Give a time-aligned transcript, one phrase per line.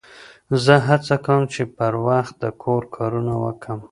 [0.63, 3.79] زه هڅه کوم، چي پر وخت د کور کارونه وکم.